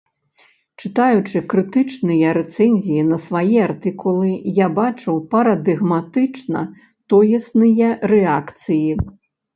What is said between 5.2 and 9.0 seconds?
парадыгматычна тоесныя рэакцыі.